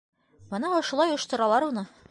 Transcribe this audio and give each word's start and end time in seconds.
Бына 0.53 0.71
ошолай 0.79 1.13
ойошторалар 1.17 1.69
уны! 1.73 1.87